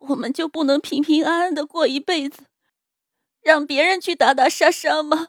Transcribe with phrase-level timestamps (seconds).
[0.00, 2.44] 我们就不能平平安安的过一辈子。
[3.40, 5.28] 让别人去打打杀杀吗？